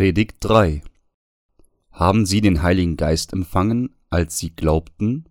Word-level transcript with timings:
Predigt 0.00 0.36
3 0.40 0.80
Haben 1.92 2.24
sie 2.24 2.40
den 2.40 2.62
Heiligen 2.62 2.96
Geist 2.96 3.34
empfangen, 3.34 3.94
als 4.08 4.38
sie 4.38 4.48
glaubten? 4.48 5.28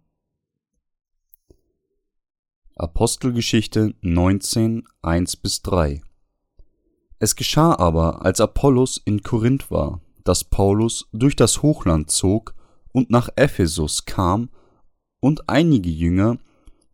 Apostelgeschichte 2.76 3.96
19, 4.02 4.84
1 5.02 5.42
3 5.64 6.04
Es 7.18 7.36
geschah 7.36 7.80
aber, 7.80 8.24
als 8.24 8.40
Apollos 8.40 9.02
in 9.04 9.24
Korinth 9.24 9.72
war, 9.72 10.02
dass 10.24 10.44
Paulus 10.44 11.10
durch 11.14 11.36
das 11.36 11.64
Hochland 11.64 12.12
zog 12.12 12.54
und 12.92 13.10
nach 13.10 13.30
Ephesus 13.38 14.06
kam, 14.06 14.50
und 15.20 15.50
einige 15.50 15.90
Jünger, 15.90 16.38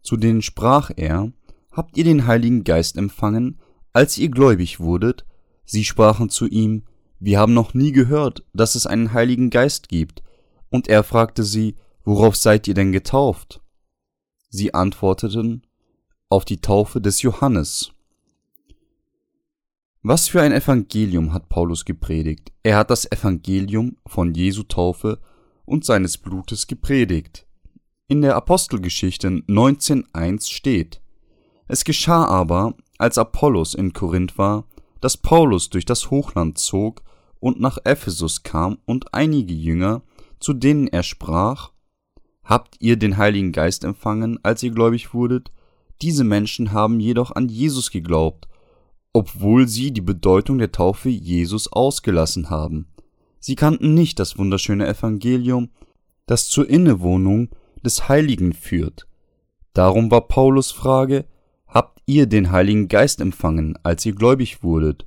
zu 0.02 0.16
denen 0.16 0.42
sprach 0.42 0.92
er, 0.96 1.34
Habt 1.74 1.98
ihr 1.98 2.06
den 2.06 2.26
Heiligen 2.26 2.64
Geist 2.64 2.96
empfangen, 2.96 3.60
als 3.92 4.18
ihr 4.18 4.30
gläubig 4.30 4.80
wurdet? 4.80 5.26
Sie 5.66 5.84
sprachen 5.84 6.30
zu 6.30 6.48
ihm, 6.48 6.84
wir 7.26 7.40
haben 7.40 7.56
noch 7.56 7.74
nie 7.74 7.92
gehört, 7.92 8.44
dass 8.54 8.76
es 8.76 8.86
einen 8.86 9.12
Heiligen 9.12 9.50
Geist 9.50 9.90
gibt. 9.90 10.22
Und 10.70 10.88
er 10.88 11.04
fragte 11.04 11.44
sie, 11.44 11.74
worauf 12.04 12.36
seid 12.36 12.68
ihr 12.68 12.76
denn 12.76 12.92
getauft? 12.92 13.62
Sie 14.50 14.76
antworteten, 14.76 15.64
auf 16.30 16.46
die 16.46 16.62
Taufe 16.62 17.02
des 17.02 17.24
Johannes. 17.24 17.92
Was 20.04 20.28
für 20.28 20.44
ein 20.44 20.52
Evangelium 20.52 21.34
hat 21.34 21.50
Paulus 21.50 21.84
gepredigt? 21.84 22.52
Er 22.62 22.78
hat 22.78 22.92
das 22.92 23.12
Evangelium 23.12 23.98
von 24.06 24.36
Jesu 24.36 24.62
Taufe 24.62 25.20
und 25.66 25.84
seines 25.84 26.20
Blutes 26.20 26.68
gepredigt. 26.68 27.48
In 28.08 28.22
der 28.22 28.36
Apostelgeschichte 28.36 29.30
19.1 29.30 30.54
steht, 30.54 31.02
es 31.68 31.86
geschah 31.86 32.26
aber, 32.26 32.76
als 33.00 33.18
Apollos 33.18 33.74
in 33.74 33.94
Korinth 33.94 34.38
war, 34.38 34.68
dass 35.02 35.18
Paulus 35.18 35.72
durch 35.72 35.86
das 35.86 36.12
Hochland 36.12 36.60
zog 36.60 37.02
und 37.46 37.60
nach 37.60 37.78
Ephesus 37.84 38.42
kam 38.42 38.80
und 38.86 39.14
einige 39.14 39.54
Jünger, 39.54 40.02
zu 40.40 40.52
denen 40.52 40.88
er 40.88 41.04
sprach, 41.04 41.74
Habt 42.44 42.78
ihr 42.80 42.98
den 42.98 43.18
Heiligen 43.18 43.52
Geist 43.52 43.84
empfangen, 43.84 44.40
als 44.42 44.64
ihr 44.64 44.72
gläubig 44.72 45.14
wurdet? 45.14 45.52
Diese 46.02 46.24
Menschen 46.24 46.72
haben 46.72 47.00
jedoch 47.00 47.36
an 47.36 47.48
Jesus 47.48 47.92
geglaubt, 47.92 48.48
obwohl 49.14 49.68
sie 49.68 49.92
die 49.92 50.02
Bedeutung 50.02 50.58
der 50.58 50.72
Taufe 50.72 51.10
Jesus 51.10 51.72
ausgelassen 51.72 52.50
haben. 52.50 52.88
Sie 53.40 53.54
kannten 53.54 53.94
nicht 53.94 54.18
das 54.18 54.40
wunderschöne 54.40 54.88
Evangelium, 54.88 55.70
das 56.26 56.50
zur 56.50 56.68
Innewohnung 56.68 57.50
des 57.84 58.10
Heiligen 58.10 58.54
führt. 58.54 59.08
Darum 59.74 60.10
war 60.10 60.28
Paulus 60.28 60.72
Frage, 60.72 61.26
habt 61.68 62.02
ihr 62.08 62.26
den 62.26 62.52
Heiligen 62.52 62.88
Geist 62.88 63.22
empfangen, 63.22 63.78
als 63.84 64.04
ihr 64.04 64.16
gläubig 64.16 64.64
wurdet? 64.64 65.06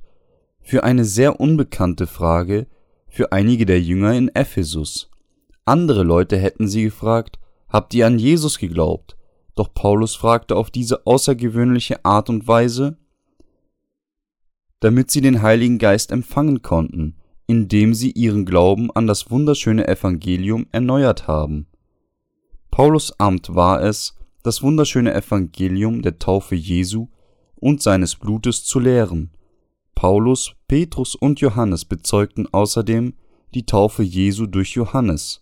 Für 0.61 0.83
eine 0.83 1.05
sehr 1.05 1.39
unbekannte 1.39 2.07
Frage 2.07 2.67
für 3.07 3.31
einige 3.31 3.65
der 3.65 3.81
Jünger 3.81 4.13
in 4.13 4.29
Ephesus. 4.29 5.09
Andere 5.65 6.03
Leute 6.03 6.37
hätten 6.37 6.67
sie 6.67 6.83
gefragt, 6.83 7.39
habt 7.67 7.93
ihr 7.93 8.07
an 8.07 8.19
Jesus 8.19 8.57
geglaubt? 8.57 9.17
Doch 9.55 9.73
Paulus 9.73 10.15
fragte 10.15 10.55
auf 10.55 10.71
diese 10.71 11.05
außergewöhnliche 11.05 12.05
Art 12.05 12.29
und 12.29 12.47
Weise, 12.47 12.97
damit 14.79 15.11
sie 15.11 15.21
den 15.21 15.41
Heiligen 15.41 15.77
Geist 15.77 16.11
empfangen 16.11 16.61
konnten, 16.61 17.15
indem 17.47 17.93
sie 17.93 18.11
ihren 18.11 18.45
Glauben 18.45 18.91
an 18.91 19.07
das 19.07 19.29
wunderschöne 19.29 19.87
Evangelium 19.87 20.67
erneuert 20.71 21.27
haben. 21.27 21.67
Paulus 22.71 23.19
Amt 23.19 23.53
war 23.53 23.83
es, 23.83 24.15
das 24.43 24.61
wunderschöne 24.61 25.13
Evangelium 25.13 26.01
der 26.01 26.19
Taufe 26.19 26.55
Jesu 26.55 27.09
und 27.55 27.81
seines 27.81 28.15
Blutes 28.15 28.63
zu 28.63 28.79
lehren 28.79 29.31
Paulus, 29.99 30.53
Petrus 30.69 31.13
und 31.13 31.41
Johannes 31.41 31.83
bezeugten 31.83 32.47
außerdem 32.49 33.15
die 33.53 33.65
Taufe 33.65 34.01
Jesu 34.01 34.45
durch 34.45 34.69
Johannes. 34.69 35.41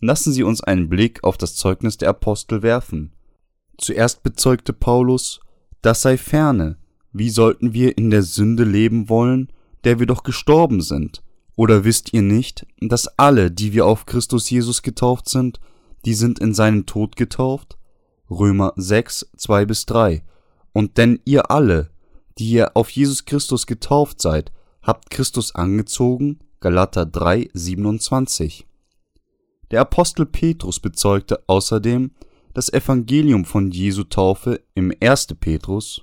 Lassen 0.00 0.32
Sie 0.32 0.44
uns 0.44 0.62
einen 0.62 0.88
Blick 0.88 1.24
auf 1.24 1.36
das 1.36 1.56
Zeugnis 1.56 1.96
der 1.96 2.10
Apostel 2.10 2.62
werfen. 2.62 3.10
Zuerst 3.76 4.22
bezeugte 4.22 4.72
Paulus, 4.72 5.40
das 5.82 6.00
sei 6.00 6.16
ferne, 6.16 6.76
wie 7.12 7.28
sollten 7.28 7.74
wir 7.74 7.98
in 7.98 8.10
der 8.10 8.22
Sünde 8.22 8.62
leben 8.62 9.08
wollen, 9.08 9.52
der 9.82 9.98
wir 9.98 10.06
doch 10.06 10.22
gestorben 10.22 10.80
sind? 10.80 11.24
Oder 11.56 11.82
wisst 11.82 12.12
ihr 12.12 12.22
nicht, 12.22 12.68
dass 12.80 13.18
alle, 13.18 13.50
die 13.50 13.72
wir 13.72 13.84
auf 13.84 14.06
Christus 14.06 14.48
Jesus 14.48 14.82
getauft 14.82 15.28
sind, 15.28 15.58
die 16.04 16.14
sind 16.14 16.38
in 16.38 16.54
seinen 16.54 16.86
Tod 16.86 17.16
getauft? 17.16 17.76
Römer 18.30 18.74
6, 18.76 19.32
2 19.36 19.66
bis 19.66 19.86
3. 19.86 20.22
Und 20.72 20.98
denn 20.98 21.18
ihr 21.24 21.50
alle, 21.50 21.90
die 22.38 22.50
ihr 22.52 22.76
auf 22.76 22.90
Jesus 22.90 23.24
Christus 23.24 23.66
getauft 23.66 24.22
seid, 24.22 24.52
habt 24.82 25.10
Christus 25.10 25.54
angezogen. 25.54 26.40
Galater 26.60 27.06
3, 27.06 27.50
27. 27.52 28.66
Der 29.70 29.82
Apostel 29.82 30.26
Petrus 30.26 30.80
bezeugte 30.80 31.42
außerdem 31.46 32.12
das 32.54 32.72
Evangelium 32.72 33.44
von 33.44 33.70
Jesu 33.70 34.04
Taufe 34.04 34.60
im 34.74 34.92
1. 35.00 35.28
Petrus 35.38 36.02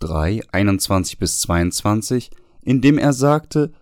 3, 0.00 0.42
21 0.52 1.18
bis 1.18 1.40
22, 1.40 2.30
indem 2.62 2.98
er 2.98 3.12
sagte, 3.12 3.72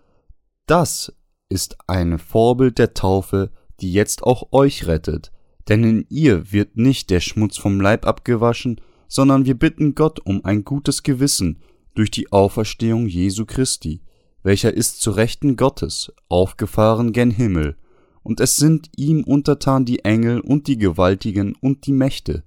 das 0.66 1.12
ist 1.48 1.76
ein 1.86 2.18
Vorbild 2.18 2.78
der 2.78 2.94
Taufe, 2.94 3.50
die 3.80 3.92
jetzt 3.92 4.22
auch 4.22 4.52
euch 4.52 4.86
rettet, 4.86 5.32
denn 5.68 5.82
in 5.84 6.06
ihr 6.08 6.52
wird 6.52 6.76
nicht 6.76 7.10
der 7.10 7.20
Schmutz 7.20 7.56
vom 7.56 7.80
Leib 7.80 8.06
abgewaschen, 8.06 8.80
sondern 9.08 9.44
wir 9.46 9.58
bitten 9.58 9.94
Gott 9.94 10.20
um 10.24 10.44
ein 10.44 10.64
gutes 10.64 11.02
Gewissen 11.02 11.60
durch 11.94 12.10
die 12.10 12.32
Auferstehung 12.32 13.06
Jesu 13.06 13.44
Christi, 13.46 14.02
welcher 14.42 14.74
ist 14.74 15.00
zu 15.00 15.10
Rechten 15.10 15.56
Gottes, 15.56 16.12
aufgefahren 16.28 17.12
gen 17.12 17.30
Himmel, 17.30 17.76
und 18.22 18.40
es 18.40 18.56
sind 18.56 18.90
ihm 18.96 19.22
untertan 19.22 19.84
die 19.84 20.04
Engel 20.04 20.40
und 20.40 20.66
die 20.66 20.78
Gewaltigen 20.78 21.54
und 21.60 21.86
die 21.86 21.92
Mächte. 21.92 22.42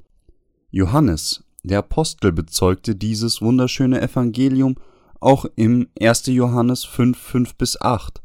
Johannes, 0.72 1.44
der 1.64 1.80
Apostel, 1.80 2.32
bezeugte 2.32 2.96
dieses 2.96 3.42
wunderschöne 3.42 4.02
Evangelium 4.02 4.76
auch 5.20 5.46
im 5.56 5.88
1. 6.00 6.28
Johannes 6.28 6.84
5, 6.84 7.18
5 7.18 7.56
bis 7.56 7.80
8. 7.80 8.22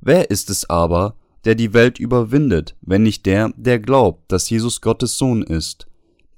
Wer 0.00 0.30
ist 0.30 0.50
es 0.50 0.68
aber, 0.68 1.16
der 1.44 1.54
die 1.54 1.72
Welt 1.72 1.98
überwindet, 1.98 2.76
wenn 2.80 3.02
nicht 3.02 3.26
der, 3.26 3.52
der 3.56 3.78
glaubt, 3.78 4.30
dass 4.32 4.50
Jesus 4.50 4.80
Gottes 4.80 5.16
Sohn 5.18 5.42
ist? 5.42 5.86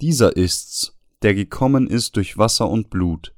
Dieser 0.00 0.36
ist's, 0.36 0.96
der 1.22 1.34
gekommen 1.34 1.86
ist 1.86 2.16
durch 2.16 2.38
Wasser 2.38 2.68
und 2.68 2.90
Blut, 2.90 3.32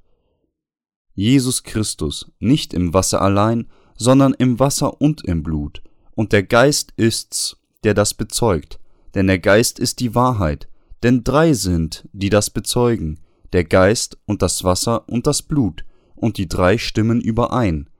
Jesus 1.19 1.65
Christus, 1.65 2.31
nicht 2.39 2.73
im 2.73 2.95
Wasser 2.95 3.21
allein, 3.21 3.67
sondern 3.97 4.35
im 4.35 4.61
Wasser 4.61 5.01
und 5.01 5.25
im 5.25 5.43
Blut. 5.43 5.83
Und 6.15 6.33
der 6.33 6.45
Geist 6.45 6.93
ist's, 6.97 7.57
der 7.83 7.93
das 7.95 8.15
bezeugt, 8.15 8.79
denn 9.17 9.27
der 9.27 9.41
Geist 9.41 9.81
ist 9.81 9.99
die 9.99 10.15
Wahrheit, 10.15 10.69
denn 11.03 11.25
drei 11.25 11.55
sind, 11.55 12.09
die 12.13 12.31
das 12.31 12.51
bezeugen, 12.51 13.19
der 13.53 13.65
Geist 13.65 14.17
und 14.27 14.43
das 14.43 14.63
Wasser 14.63 15.09
und 15.09 15.27
das 15.27 15.43
Blut, 15.43 15.85
und 16.15 16.39
die 16.39 16.49
drei 16.49 16.79
stimmen 16.79 17.21
überein. 17.21 17.91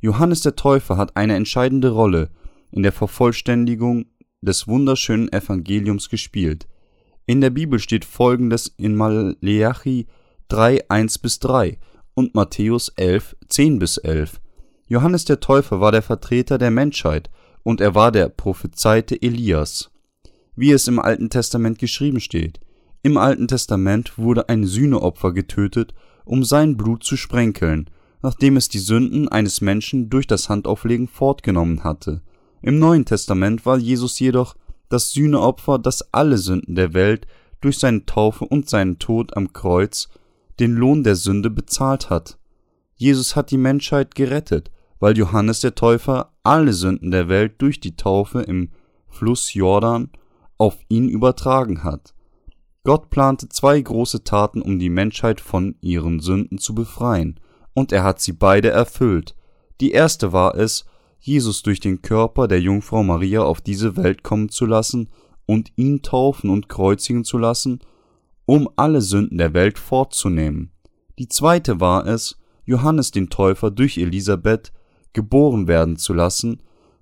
Johannes 0.00 0.40
der 0.40 0.56
Täufer 0.56 0.96
hat 0.96 1.16
eine 1.16 1.36
entscheidende 1.36 1.90
Rolle 1.90 2.28
in 2.72 2.82
der 2.82 2.90
Vervollständigung 2.90 4.06
des 4.40 4.66
wunderschönen 4.66 5.32
Evangeliums 5.32 6.08
gespielt. 6.08 6.66
In 7.24 7.40
der 7.40 7.50
Bibel 7.50 7.78
steht 7.78 8.04
folgendes 8.04 8.66
in 8.66 8.96
Maleachi 8.96 10.08
3, 10.48 10.90
1 10.90 11.18
bis 11.18 11.38
3, 11.38 11.78
und 12.14 12.34
Matthäus 12.34 12.88
11, 12.96 13.36
10 13.48 13.78
bis 13.78 13.98
11. 13.98 14.40
Johannes 14.86 15.24
der 15.24 15.40
Täufer 15.40 15.80
war 15.80 15.92
der 15.92 16.02
Vertreter 16.02 16.58
der 16.58 16.70
Menschheit 16.70 17.30
und 17.62 17.80
er 17.80 17.94
war 17.94 18.12
der 18.12 18.28
prophezeite 18.28 19.20
Elias. 19.20 19.90
Wie 20.56 20.70
es 20.70 20.86
im 20.86 20.98
Alten 20.98 21.30
Testament 21.30 21.78
geschrieben 21.78 22.20
steht. 22.20 22.60
Im 23.02 23.16
Alten 23.16 23.48
Testament 23.48 24.16
wurde 24.16 24.48
ein 24.48 24.64
Sühneopfer 24.64 25.32
getötet, 25.32 25.94
um 26.24 26.44
sein 26.44 26.76
Blut 26.76 27.04
zu 27.04 27.16
sprenkeln, 27.16 27.90
nachdem 28.22 28.56
es 28.56 28.68
die 28.68 28.78
Sünden 28.78 29.28
eines 29.28 29.60
Menschen 29.60 30.08
durch 30.08 30.26
das 30.26 30.48
Handauflegen 30.48 31.08
fortgenommen 31.08 31.84
hatte. 31.84 32.22
Im 32.62 32.78
Neuen 32.78 33.04
Testament 33.04 33.66
war 33.66 33.76
Jesus 33.76 34.18
jedoch 34.20 34.54
das 34.88 35.10
Sühneopfer, 35.12 35.78
das 35.78 36.14
alle 36.14 36.38
Sünden 36.38 36.76
der 36.76 36.94
Welt 36.94 37.26
durch 37.60 37.78
seine 37.78 38.06
Taufe 38.06 38.44
und 38.44 38.68
seinen 38.70 38.98
Tod 38.98 39.36
am 39.36 39.52
Kreuz 39.52 40.08
den 40.60 40.74
Lohn 40.74 41.02
der 41.02 41.16
Sünde 41.16 41.50
bezahlt 41.50 42.10
hat. 42.10 42.38
Jesus 42.96 43.36
hat 43.36 43.50
die 43.50 43.58
Menschheit 43.58 44.14
gerettet, 44.14 44.70
weil 45.00 45.16
Johannes 45.18 45.60
der 45.60 45.74
Täufer 45.74 46.32
alle 46.42 46.72
Sünden 46.72 47.10
der 47.10 47.28
Welt 47.28 47.54
durch 47.58 47.80
die 47.80 47.96
Taufe 47.96 48.42
im 48.42 48.70
Fluss 49.08 49.54
Jordan 49.54 50.10
auf 50.58 50.78
ihn 50.88 51.08
übertragen 51.08 51.84
hat. 51.84 52.14
Gott 52.84 53.10
plante 53.10 53.48
zwei 53.48 53.80
große 53.80 54.24
Taten, 54.24 54.60
um 54.60 54.78
die 54.78 54.90
Menschheit 54.90 55.40
von 55.40 55.76
ihren 55.80 56.20
Sünden 56.20 56.58
zu 56.58 56.74
befreien, 56.74 57.40
und 57.72 57.92
er 57.92 58.04
hat 58.04 58.20
sie 58.20 58.32
beide 58.32 58.70
erfüllt. 58.70 59.34
Die 59.80 59.90
erste 59.90 60.32
war 60.32 60.54
es, 60.54 60.84
Jesus 61.18 61.62
durch 61.62 61.80
den 61.80 62.02
Körper 62.02 62.46
der 62.46 62.60
Jungfrau 62.60 63.02
Maria 63.02 63.42
auf 63.42 63.62
diese 63.62 63.96
Welt 63.96 64.22
kommen 64.22 64.50
zu 64.50 64.66
lassen 64.66 65.08
und 65.46 65.72
ihn 65.76 66.02
taufen 66.02 66.50
und 66.50 66.68
kreuzigen 66.68 67.24
zu 67.24 67.38
lassen, 67.38 67.80
um 68.46 68.68
alle 68.76 69.00
Sünden 69.00 69.38
der 69.38 69.54
Welt 69.54 69.78
fortzunehmen. 69.78 70.70
Die 71.18 71.28
zweite 71.28 71.80
war 71.80 72.06
es, 72.06 72.38
Johannes 72.64 73.10
den 73.10 73.30
Täufer 73.30 73.70
durch 73.70 73.98
Elisabeth 73.98 74.72
geboren 75.12 75.68
werden 75.68 75.96
zu 75.96 76.12
lassen, 76.12 76.60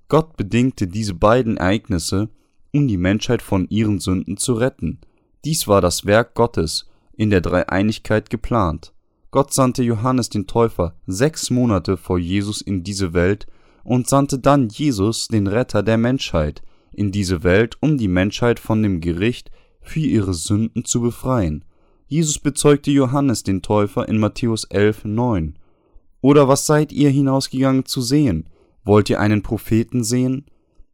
Gott 0.09 0.37
bedingte 0.37 0.87
diese 0.87 1.15
beiden 1.15 1.57
Ereignisse, 1.57 2.29
um 2.73 2.87
die 2.87 2.99
Menschheit 2.99 3.41
von 3.41 3.67
ihren 3.71 3.99
Sünden 3.99 4.37
zu 4.37 4.55
retten. 4.55 5.01
Dies 5.45 5.67
war 5.67 5.81
das 5.81 6.05
Werk 6.05 6.35
Gottes, 6.35 6.87
in 7.17 7.31
der 7.31 7.41
Dreieinigkeit 7.41 8.29
geplant. 8.29 8.93
Gott 9.31 9.55
sandte 9.55 9.83
Johannes 9.83 10.29
den 10.29 10.47
Täufer 10.47 10.95
sechs 11.07 11.49
Monate 11.49 11.97
vor 11.97 12.19
Jesus 12.19 12.61
in 12.61 12.85
diese 12.85 13.15
Welt 13.15 13.47
und 13.85 14.07
sandte 14.07 14.39
dann 14.39 14.69
Jesus, 14.69 15.29
den 15.29 15.47
Retter 15.47 15.83
der 15.83 15.97
Menschheit, 15.97 16.63
in 16.93 17.11
diese 17.11 17.43
Welt, 17.43 17.79
um 17.81 17.97
die 17.97 18.09
Menschheit 18.09 18.61
von 18.61 18.83
dem 18.83 19.01
Gericht 19.01 19.51
für 19.83 20.01
ihre 20.01 20.35
Sünden 20.35 20.85
zu 20.85 21.01
befreien. 21.01 21.65
Jesus 22.07 22.39
bezeugte 22.39 22.91
Johannes 22.91 23.43
den 23.43 23.63
Täufer 23.63 24.09
in 24.09 24.19
Matthäus 24.19 24.65
11, 24.65 25.05
9. 25.05 25.59
Oder 26.21 26.49
was 26.49 26.67
seid 26.67 26.93
ihr 26.93 27.11
hinausgegangen 27.11 27.85
zu 27.85 28.01
sehen? 28.01 28.49
Wollt 28.85 29.11
ihr 29.11 29.21
einen 29.21 29.43
Propheten 29.43 30.05
sehen? 30.05 30.47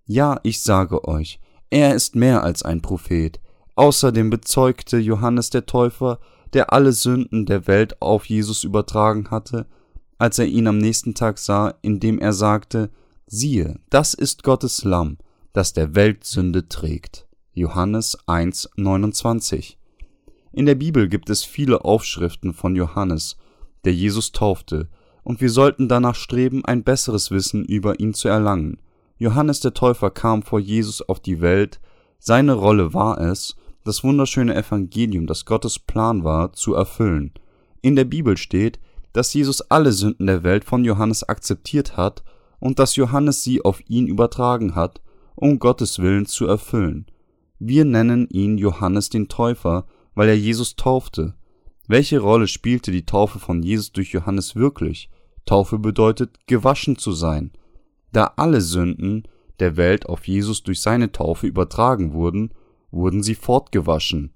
Ja, 0.06 0.40
ich 0.42 0.62
sage 0.62 1.06
euch, 1.06 1.38
er 1.70 1.94
ist 1.94 2.16
mehr 2.16 2.42
als 2.42 2.62
ein 2.62 2.80
Prophet. 2.80 3.40
Außerdem 3.76 4.30
bezeugte 4.30 4.98
Johannes 4.98 5.50
der 5.50 5.66
Täufer, 5.66 6.18
der 6.52 6.72
alle 6.72 6.92
Sünden 6.92 7.46
der 7.46 7.66
Welt 7.66 8.00
auf 8.00 8.24
Jesus 8.24 8.64
übertragen 8.64 9.30
hatte, 9.30 9.66
als 10.16 10.38
er 10.38 10.46
ihn 10.46 10.66
am 10.66 10.78
nächsten 10.78 11.14
Tag 11.14 11.38
sah, 11.38 11.74
indem 11.82 12.18
er 12.18 12.32
sagte, 12.32 12.90
siehe, 13.26 13.78
das 13.90 14.14
ist 14.14 14.42
Gottes 14.42 14.84
Lamm, 14.84 15.18
das 15.52 15.74
der 15.74 15.94
Welt 15.94 16.24
Sünde 16.24 16.68
trägt. 16.68 17.27
Johannes 17.58 18.16
1, 18.28 18.70
29. 18.76 19.78
In 20.52 20.66
der 20.66 20.76
Bibel 20.76 21.08
gibt 21.08 21.28
es 21.28 21.42
viele 21.42 21.84
Aufschriften 21.84 22.54
von 22.54 22.76
Johannes, 22.76 23.36
der 23.84 23.92
Jesus 23.92 24.30
taufte, 24.30 24.88
und 25.24 25.40
wir 25.40 25.50
sollten 25.50 25.88
danach 25.88 26.14
streben, 26.14 26.64
ein 26.64 26.84
besseres 26.84 27.32
Wissen 27.32 27.64
über 27.64 27.98
ihn 27.98 28.14
zu 28.14 28.28
erlangen. 28.28 28.78
Johannes 29.18 29.58
der 29.58 29.74
Täufer 29.74 30.12
kam 30.12 30.42
vor 30.44 30.60
Jesus 30.60 31.02
auf 31.02 31.18
die 31.18 31.40
Welt, 31.40 31.80
seine 32.20 32.52
Rolle 32.52 32.94
war 32.94 33.20
es, 33.20 33.56
das 33.82 34.04
wunderschöne 34.04 34.54
Evangelium, 34.54 35.26
das 35.26 35.44
Gottes 35.44 35.80
Plan 35.80 36.22
war, 36.22 36.52
zu 36.52 36.74
erfüllen. 36.74 37.32
In 37.82 37.96
der 37.96 38.04
Bibel 38.04 38.36
steht, 38.36 38.78
dass 39.12 39.34
Jesus 39.34 39.62
alle 39.62 39.90
Sünden 39.90 40.28
der 40.28 40.44
Welt 40.44 40.64
von 40.64 40.84
Johannes 40.84 41.28
akzeptiert 41.28 41.96
hat 41.96 42.22
und 42.60 42.78
dass 42.78 42.94
Johannes 42.94 43.42
sie 43.42 43.64
auf 43.64 43.80
ihn 43.88 44.06
übertragen 44.06 44.76
hat, 44.76 45.00
um 45.34 45.58
Gottes 45.58 45.98
Willen 45.98 46.26
zu 46.26 46.46
erfüllen. 46.46 47.06
Wir 47.58 47.84
nennen 47.84 48.28
ihn 48.28 48.58
Johannes 48.58 49.08
den 49.08 49.28
Täufer, 49.28 49.86
weil 50.14 50.28
er 50.28 50.36
Jesus 50.36 50.76
taufte. 50.76 51.34
Welche 51.86 52.20
Rolle 52.20 52.46
spielte 52.46 52.92
die 52.92 53.06
Taufe 53.06 53.38
von 53.38 53.62
Jesus 53.62 53.92
durch 53.92 54.12
Johannes 54.12 54.54
wirklich? 54.54 55.10
Taufe 55.44 55.78
bedeutet, 55.78 56.46
gewaschen 56.46 56.98
zu 56.98 57.12
sein. 57.12 57.52
Da 58.12 58.32
alle 58.36 58.60
Sünden 58.60 59.24
der 59.58 59.76
Welt 59.76 60.06
auf 60.06 60.28
Jesus 60.28 60.62
durch 60.62 60.80
seine 60.80 61.10
Taufe 61.12 61.46
übertragen 61.46 62.12
wurden, 62.12 62.52
wurden 62.90 63.22
sie 63.22 63.34
fortgewaschen. 63.34 64.32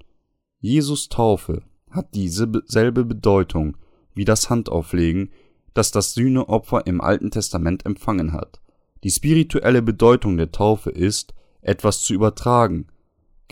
Jesus 0.58 1.08
Taufe 1.08 1.62
hat 1.90 2.14
dieselbe 2.14 3.04
Bedeutung 3.04 3.76
wie 4.14 4.24
das 4.24 4.50
Handauflegen, 4.50 5.30
das 5.74 5.90
das 5.90 6.14
Sühneopfer 6.14 6.86
im 6.86 7.00
Alten 7.00 7.30
Testament 7.30 7.86
empfangen 7.86 8.32
hat. 8.32 8.60
Die 9.04 9.10
spirituelle 9.10 9.82
Bedeutung 9.82 10.36
der 10.36 10.52
Taufe 10.52 10.90
ist, 10.90 11.34
etwas 11.60 12.02
zu 12.02 12.14
übertragen, 12.14 12.86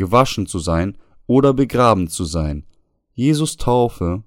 gewaschen 0.00 0.46
zu 0.46 0.58
sein 0.58 0.96
oder 1.26 1.52
begraben 1.52 2.08
zu 2.08 2.24
sein. 2.24 2.64
Jesus 3.12 3.58
Taufe 3.58 4.24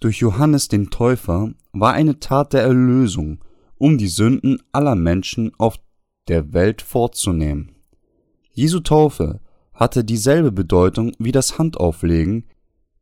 durch 0.00 0.18
Johannes 0.18 0.68
den 0.68 0.88
Täufer 0.88 1.52
war 1.72 1.92
eine 1.92 2.18
Tat 2.18 2.54
der 2.54 2.62
Erlösung, 2.62 3.44
um 3.76 3.98
die 3.98 4.08
Sünden 4.08 4.62
aller 4.72 4.94
Menschen 4.94 5.52
auf 5.58 5.76
der 6.28 6.54
Welt 6.54 6.80
vorzunehmen. 6.80 7.76
Jesu 8.52 8.80
Taufe 8.80 9.40
hatte 9.74 10.02
dieselbe 10.02 10.50
Bedeutung 10.50 11.12
wie 11.18 11.32
das 11.32 11.58
Handauflegen, 11.58 12.46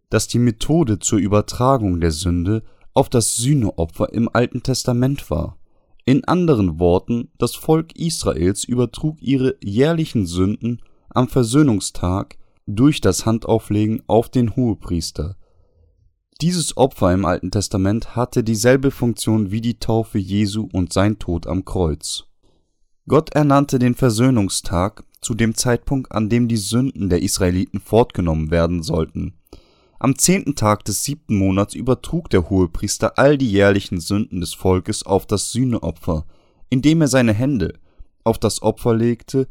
das 0.09 0.27
die 0.27 0.41
Methode 0.41 0.99
zur 0.99 1.21
Übertragung 1.21 2.01
der 2.01 2.11
Sünde 2.11 2.65
auf 2.93 3.09
das 3.09 3.37
Sühneopfer 3.37 4.13
im 4.13 4.29
Alten 4.33 4.65
Testament 4.65 5.31
war. 5.31 5.59
In 6.05 6.25
anderen 6.25 6.81
Worten, 6.81 7.31
das 7.39 7.55
Volk 7.55 7.97
Israels 7.97 8.65
übertrug 8.65 9.23
ihre 9.23 9.55
jährlichen 9.63 10.27
Sünden 10.27 10.81
am 11.11 11.29
Versöhnungstag 11.29 12.37
durch 12.67 13.01
das 13.01 13.27
Handauflegen 13.27 14.03
auf 14.07 14.29
den 14.29 14.57
Hohepriester. 14.57 15.37
Dieses 16.41 16.77
Opfer 16.77 17.13
im 17.13 17.25
Alten 17.25 17.51
Testament 17.51 18.17
hatte 18.17 18.43
dieselbe 18.43 18.91
Funktion 18.91 19.51
wie 19.51 19.61
die 19.61 19.79
Taufe 19.79 20.19
Jesu 20.19 20.69
und 20.73 20.93
sein 20.93 21.19
Tod 21.19 21.47
am 21.47 21.65
Kreuz. 21.65 22.25
Gott 23.07 23.35
ernannte 23.35 23.79
den 23.79 23.95
Versöhnungstag 23.95 25.05
zu 25.21 25.35
dem 25.35 25.55
Zeitpunkt, 25.55 26.13
an 26.13 26.29
dem 26.29 26.49
die 26.49 26.57
Sünden 26.57 27.11
der 27.11 27.23
Israeliten 27.23 27.81
fortgenommen 27.81 28.51
werden 28.51 28.83
sollten. 28.83 29.35
Am 29.99 30.17
zehnten 30.17 30.55
Tag 30.55 30.85
des 30.87 31.05
siebten 31.05 31.37
Monats 31.37 31.75
übertrug 31.75 32.31
der 32.31 32.49
Hohepriester 32.49 33.19
all 33.19 33.37
die 33.37 33.51
jährlichen 33.51 34.01
Sünden 34.01 34.41
des 34.41 34.55
Volkes 34.55 35.05
auf 35.05 35.27
das 35.27 35.53
Sühneopfer, 35.53 36.25
indem 36.71 37.03
er 37.03 37.09
seine 37.09 37.35
Hände 37.35 37.75
auf 38.25 38.39
das 38.39 38.63
Opfer 38.63 38.95
legte, 38.95 39.47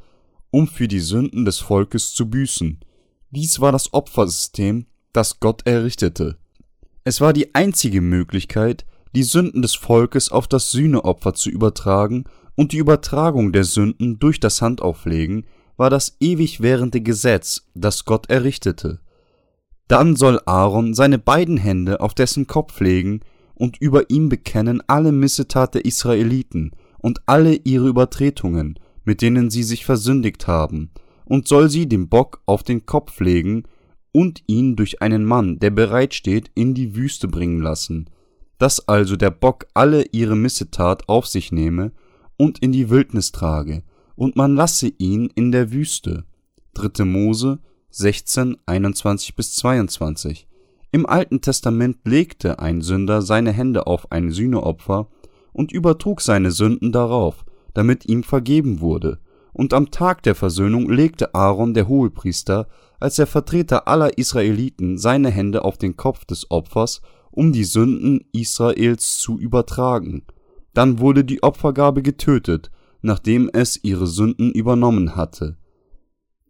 um 0.51 0.67
für 0.67 0.87
die 0.87 0.99
Sünden 0.99 1.45
des 1.45 1.59
Volkes 1.59 2.13
zu 2.13 2.29
büßen. 2.29 2.79
Dies 3.31 3.59
war 3.59 3.71
das 3.71 3.93
Opfersystem, 3.93 4.85
das 5.13 5.39
Gott 5.39 5.65
errichtete. 5.65 6.37
Es 7.03 7.21
war 7.21 7.33
die 7.33 7.55
einzige 7.55 8.01
Möglichkeit, 8.01 8.85
die 9.15 9.23
Sünden 9.23 9.61
des 9.61 9.75
Volkes 9.75 10.31
auf 10.31 10.47
das 10.47 10.71
Sühneopfer 10.71 11.33
zu 11.33 11.49
übertragen, 11.49 12.25
und 12.55 12.73
die 12.73 12.77
Übertragung 12.77 13.53
der 13.53 13.63
Sünden 13.63 14.19
durch 14.19 14.41
das 14.41 14.61
Handauflegen 14.61 15.45
war 15.77 15.89
das 15.89 16.17
ewig 16.19 16.59
währende 16.59 16.99
Gesetz, 16.99 17.69
das 17.73 18.03
Gott 18.03 18.29
errichtete. 18.29 18.99
Dann 19.87 20.17
soll 20.17 20.41
Aaron 20.45 20.93
seine 20.93 21.19
beiden 21.19 21.55
Hände 21.55 22.01
auf 22.01 22.13
dessen 22.13 22.47
Kopf 22.47 22.81
legen 22.81 23.21
und 23.55 23.77
über 23.77 24.09
ihm 24.09 24.27
bekennen 24.27 24.83
alle 24.87 25.13
Missetat 25.13 25.73
der 25.73 25.85
Israeliten 25.85 26.71
und 26.97 27.21
alle 27.27 27.55
ihre 27.55 27.87
Übertretungen, 27.87 28.77
mit 29.09 29.23
denen 29.23 29.49
sie 29.49 29.63
sich 29.63 29.87
versündigt 29.87 30.45
haben, 30.45 30.91
und 31.25 31.47
soll 31.47 31.67
sie 31.71 31.89
dem 31.89 32.09
Bock 32.09 32.43
auf 32.45 32.61
den 32.61 32.85
Kopf 32.85 33.19
legen 33.19 33.63
und 34.11 34.43
ihn 34.45 34.75
durch 34.75 35.01
einen 35.01 35.25
Mann, 35.25 35.57
der 35.57 35.71
bereit 35.71 36.13
steht, 36.13 36.51
in 36.53 36.75
die 36.75 36.95
Wüste 36.95 37.27
bringen 37.27 37.59
lassen, 37.59 38.07
dass 38.59 38.87
also 38.87 39.15
der 39.15 39.31
Bock 39.31 39.65
alle 39.73 40.05
ihre 40.11 40.35
Missetat 40.35 41.09
auf 41.09 41.25
sich 41.25 41.51
nehme 41.51 41.91
und 42.37 42.59
in 42.59 42.71
die 42.71 42.91
Wildnis 42.91 43.31
trage, 43.31 43.81
und 44.13 44.35
man 44.35 44.55
lasse 44.55 44.93
ihn 44.99 45.31
in 45.33 45.51
der 45.51 45.71
Wüste. 45.71 46.25
3. 46.75 47.03
Mose 47.03 47.57
16, 47.89 48.57
21 48.67 49.35
bis 49.35 49.55
22. 49.55 50.47
Im 50.91 51.07
Alten 51.07 51.41
Testament 51.41 51.97
legte 52.05 52.59
ein 52.59 52.81
Sünder 52.81 53.23
seine 53.23 53.53
Hände 53.53 53.87
auf 53.87 54.11
ein 54.11 54.29
Sühneopfer 54.29 55.07
und 55.51 55.71
übertrug 55.71 56.21
seine 56.21 56.51
Sünden 56.51 56.91
darauf, 56.91 57.43
damit 57.73 58.05
ihm 58.05 58.23
vergeben 58.23 58.81
wurde. 58.81 59.19
Und 59.53 59.73
am 59.73 59.91
Tag 59.91 60.23
der 60.23 60.35
Versöhnung 60.35 60.89
legte 60.89 61.33
Aaron 61.33 61.73
der 61.73 61.87
Hohepriester 61.87 62.67
als 62.99 63.15
der 63.15 63.27
Vertreter 63.27 63.87
aller 63.87 64.17
Israeliten 64.17 64.97
seine 64.97 65.29
Hände 65.29 65.63
auf 65.63 65.77
den 65.77 65.97
Kopf 65.97 66.25
des 66.25 66.49
Opfers, 66.51 67.01
um 67.31 67.51
die 67.51 67.63
Sünden 67.63 68.25
Israels 68.31 69.17
zu 69.17 69.39
übertragen. 69.39 70.23
Dann 70.73 70.99
wurde 70.99 71.23
die 71.23 71.43
Opfergabe 71.43 72.01
getötet, 72.01 72.71
nachdem 73.01 73.49
es 73.53 73.83
ihre 73.83 74.07
Sünden 74.07 74.51
übernommen 74.51 75.15
hatte. 75.15 75.57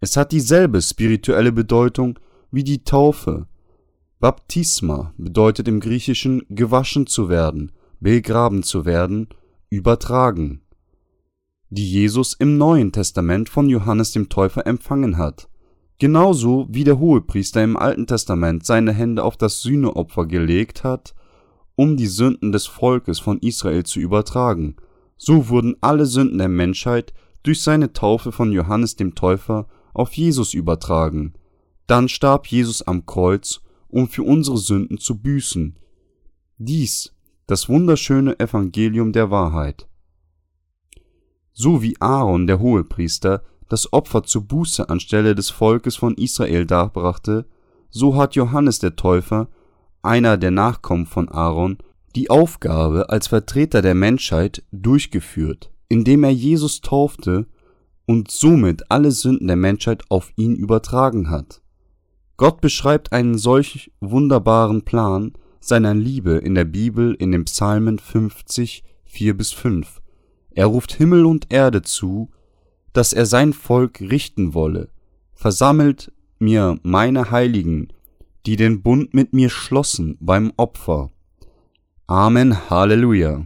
Es 0.02 0.18
hat 0.18 0.32
dieselbe 0.32 0.82
spirituelle 0.82 1.52
Bedeutung 1.52 2.20
wie 2.52 2.64
die 2.64 2.84
Taufe. 2.84 3.48
Baptisma 4.20 5.14
bedeutet 5.18 5.68
im 5.68 5.80
Griechischen 5.80 6.44
gewaschen 6.50 7.06
zu 7.06 7.30
werden, 7.30 7.72
begraben 8.00 8.64
zu 8.64 8.86
werden, 8.86 9.28
übertragen, 9.70 10.62
die 11.70 11.90
Jesus 11.90 12.34
im 12.34 12.58
Neuen 12.58 12.92
Testament 12.92 13.50
von 13.50 13.70
Johannes 13.70 14.12
dem 14.12 14.30
Täufer 14.30 14.66
empfangen 14.66 15.18
hat. 15.18 15.50
Genauso 16.00 16.68
wie 16.70 16.84
der 16.84 16.98
Hohepriester 16.98 17.64
im 17.64 17.78
Alten 17.78 18.08
Testament 18.08 18.66
seine 18.66 18.94
Hände 18.94 19.24
auf 19.24 19.38
das 19.38 19.62
Sühneopfer 19.62 20.26
gelegt 20.26 20.84
hat, 20.84 21.14
um 21.76 21.98
die 21.98 22.08
Sünden 22.08 22.52
des 22.52 22.66
Volkes 22.66 23.20
von 23.20 23.40
Israel 23.40 23.84
zu 23.84 24.00
übertragen, 24.00 24.78
so 25.18 25.50
wurden 25.50 25.76
alle 25.82 26.06
Sünden 26.06 26.38
der 26.38 26.50
Menschheit 26.50 27.14
durch 27.44 27.62
seine 27.62 27.94
Taufe 27.94 28.32
von 28.32 28.52
Johannes 28.52 28.96
dem 28.96 29.14
Täufer 29.14 29.68
auf 29.94 30.14
Jesus 30.14 30.54
übertragen. 30.54 31.34
Dann 31.86 32.08
starb 32.08 32.48
Jesus 32.48 32.82
am 32.82 33.06
Kreuz, 33.06 33.62
um 33.90 34.08
für 34.08 34.24
unsere 34.24 34.58
Sünden 34.58 34.98
zu 34.98 35.20
büßen. 35.20 35.78
Dies, 36.58 37.14
das 37.48 37.68
wunderschöne 37.68 38.40
Evangelium 38.40 39.12
der 39.12 39.32
Wahrheit. 39.32 39.89
So 41.62 41.82
wie 41.82 42.00
Aaron, 42.00 42.48
der 42.48 42.62
Hohepriester, 42.62 43.44
das 43.68 43.92
Opfer 43.92 44.24
zur 44.24 44.44
Buße 44.44 44.88
anstelle 44.88 45.36
des 45.36 45.50
Volkes 45.50 45.98
von 45.98 46.16
Israel 46.16 46.66
darbrachte, 46.66 47.48
so 47.90 48.16
hat 48.16 48.36
Johannes 48.36 48.80
der 48.80 48.96
Täufer, 48.96 49.50
einer 50.02 50.38
der 50.38 50.52
Nachkommen 50.52 51.06
von 51.06 51.28
Aaron, 51.28 51.78
die 52.16 52.30
Aufgabe 52.30 53.10
als 53.10 53.28
Vertreter 53.28 53.82
der 53.82 53.94
Menschheit 53.94 54.64
durchgeführt. 54.72 55.70
indem 55.90 56.24
er 56.24 56.30
Jesus 56.30 56.80
taufte 56.80 57.46
und 58.06 58.32
somit 58.32 58.90
alle 58.90 59.12
Sünden 59.12 59.48
der 59.48 59.58
Menschheit 59.58 60.04
auf 60.08 60.32
ihn 60.38 60.56
übertragen 60.56 61.30
hat. 61.30 61.62
Gott 62.38 62.62
beschreibt 62.62 63.12
einen 63.12 63.38
solch 63.38 63.92
wunderbaren 64.00 64.84
Plan 64.84 65.34
seiner 65.60 65.94
Liebe 65.94 66.36
in 66.36 66.56
der 66.56 66.64
Bibel 66.64 67.16
in 67.16 67.34
den 67.34 67.44
Psalmen 67.44 68.00
50, 68.00 68.86
4 69.04 69.36
bis 69.36 69.52
5. 69.52 70.00
Er 70.60 70.66
ruft 70.66 70.92
Himmel 70.92 71.26
und 71.26 71.54
Erde 71.54 71.84
zu, 71.84 72.32
dass 72.92 73.14
er 73.14 73.26
sein 73.26 73.54
Volk 73.54 74.02
richten 74.02 74.54
wolle. 74.54 74.90
Versammelt 75.32 76.12
mir 76.38 76.78
meine 76.84 77.32
Heiligen, 77.32 77.94
die 78.46 78.58
den 78.58 78.82
Bund 78.82 79.14
mit 79.14 79.32
mir 79.32 79.50
schlossen 79.50 80.18
beim 80.20 80.52
Opfer. 80.58 81.12
Amen, 82.08 82.70
Halleluja. 82.70 83.46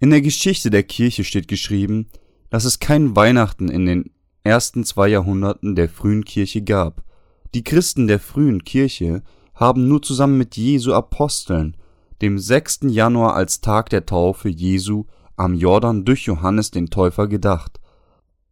In 0.00 0.08
der 0.08 0.22
Geschichte 0.22 0.70
der 0.70 0.84
Kirche 0.84 1.22
steht 1.22 1.48
geschrieben, 1.48 2.08
dass 2.48 2.64
es 2.64 2.78
kein 2.78 3.14
Weihnachten 3.14 3.68
in 3.68 3.84
den 3.84 4.10
ersten 4.42 4.84
zwei 4.84 5.08
Jahrhunderten 5.08 5.76
der 5.76 5.90
frühen 5.90 6.24
Kirche 6.24 6.62
gab. 6.62 7.04
Die 7.52 7.62
Christen 7.62 8.06
der 8.06 8.20
frühen 8.20 8.64
Kirche 8.64 9.22
haben 9.54 9.86
nur 9.86 10.00
zusammen 10.00 10.38
mit 10.38 10.56
Jesu 10.56 10.94
Aposteln, 10.94 11.76
dem 12.22 12.38
6. 12.38 12.84
Januar 12.84 13.34
als 13.34 13.60
Tag 13.60 13.90
der 13.90 14.06
Taufe 14.06 14.48
Jesu 14.48 15.04
am 15.38 15.54
Jordan 15.54 16.04
durch 16.04 16.24
Johannes 16.24 16.70
den 16.70 16.90
Täufer 16.90 17.28
gedacht. 17.28 17.80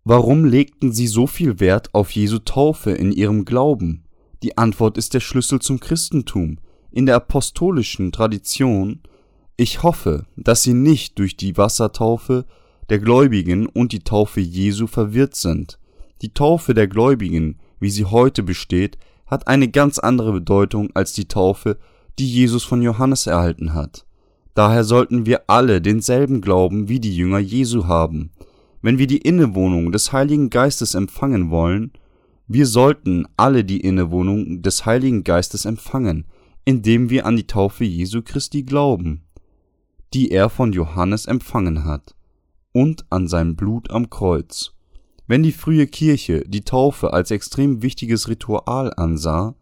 Warum 0.05 0.45
legten 0.45 0.93
sie 0.93 1.07
so 1.07 1.27
viel 1.27 1.61
Wert 1.61 1.95
auf 1.95 2.11
Jesu 2.11 2.39
Taufe 2.39 2.93
in 2.93 3.13
ihrem 3.13 3.45
Glauben? 3.45 4.05
Die 4.43 4.57
Antwort 4.57 4.97
ist 4.99 5.15
der 5.15 5.21
Schlüssel 5.21 5.61
zum 5.61 5.81
Christentum. 5.81 6.59
In 6.93 7.07
der 7.07 7.17
apostolischen 7.17 8.13
Tradition 8.13 9.01
ich 9.59 9.83
hoffe, 9.83 10.27
dass 10.37 10.63
Sie 10.63 10.75
nicht 10.75 11.19
durch 11.19 11.37
die 11.37 11.57
Wassertaufe 11.57 12.45
der 12.91 12.99
Gläubigen 12.99 13.67
und 13.67 13.93
die 13.93 14.01
Taufe 14.01 14.41
Jesu 14.41 14.87
verwirrt 14.87 15.35
sind. 15.35 15.79
Die 16.21 16.35
Taufe 16.35 16.75
der 16.75 16.89
Gläubigen, 16.89 17.59
wie 17.81 17.91
sie 17.91 18.05
heute 18.05 18.43
besteht, 18.43 18.99
hat 19.27 19.49
eine 19.49 19.69
ganz 19.69 19.99
andere 19.99 20.33
Bedeutung 20.33 20.91
als 20.95 21.15
die 21.15 21.27
Taufe, 21.27 21.79
die 22.19 22.31
Jesus 22.31 22.65
von 22.65 22.83
Johannes 22.83 23.27
erhalten 23.27 23.75
hat. 23.75 24.06
Daher 24.57 24.83
sollten 24.83 25.25
wir 25.25 25.49
alle 25.49 25.81
denselben 25.81 26.41
Glauben 26.41 26.89
wie 26.89 26.99
die 26.99 27.15
Jünger 27.15 27.39
Jesu 27.39 27.87
haben. 27.87 28.31
Wenn 28.83 28.99
wir 28.99 29.07
die 29.07 29.19
Innewohnung 29.19 29.93
des 29.93 30.13
Heiligen 30.13 30.51
Geistes 30.51 30.97
empfangen 30.97 31.51
wollen, 31.51 31.93
wir 32.49 32.67
sollten 32.67 33.29
alle 33.37 33.63
die 33.63 33.81
Innewohnung 33.81 34.63
des 34.63 34.85
Heiligen 34.85 35.23
Geistes 35.23 35.65
empfangen, 35.65 36.25
indem 36.65 37.11
wir 37.11 37.25
an 37.25 37.37
die 37.37 37.47
Taufe 37.47 37.85
Jesu 37.85 38.23
Christi 38.23 38.65
glauben 38.65 39.23
die 40.17 40.31
er 40.31 40.49
von 40.49 40.73
Johannes 40.73 41.27
empfangen 41.27 41.85
hat, 41.85 42.15
und 42.73 43.05
an 43.11 43.29
sein 43.29 43.57
Blut 43.57 43.91
am 43.91 44.11
Kreuz. 44.11 44.73
Wenn 45.27 45.43
die 45.43 45.53
frühe 45.53 45.87
Kirche 45.87 46.45
die 46.47 46.63
Taufe 46.63 47.13
als 47.13 47.31
extrem 47.31 47.83
wichtiges 47.83 48.29
Ritual 48.29 48.93
ansah, 48.97 49.55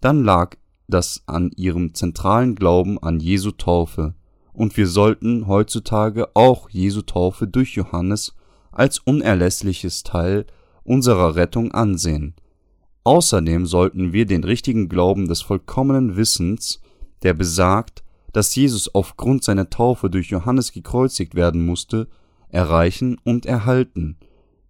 dann 0.00 0.24
lag 0.24 0.56
das 0.88 1.22
an 1.26 1.50
ihrem 1.56 1.94
zentralen 1.94 2.56
Glauben 2.56 2.98
an 2.98 3.20
Jesu 3.20 3.52
Taufe, 3.52 4.14
und 4.52 4.76
wir 4.76 4.86
sollten 4.86 5.46
heutzutage 5.46 6.34
auch 6.34 6.68
Jesu 6.70 7.02
Taufe 7.02 7.46
durch 7.46 7.74
Johannes 7.74 8.34
als 8.70 8.98
unerlässliches 8.98 10.02
Teil 10.02 10.46
unserer 10.84 11.36
Rettung 11.36 11.72
ansehen. 11.72 12.34
Außerdem 13.04 13.66
sollten 13.66 14.12
wir 14.12 14.26
den 14.26 14.44
richtigen 14.44 14.88
Glauben 14.88 15.28
des 15.28 15.42
vollkommenen 15.42 16.16
Wissens, 16.16 16.80
der 17.22 17.34
besagt, 17.34 18.04
dass 18.32 18.54
Jesus 18.54 18.94
aufgrund 18.94 19.44
seiner 19.44 19.70
Taufe 19.70 20.08
durch 20.08 20.28
Johannes 20.28 20.72
gekreuzigt 20.72 21.34
werden 21.34 21.66
musste, 21.66 22.08
erreichen 22.48 23.18
und 23.24 23.46
erhalten. 23.46 24.16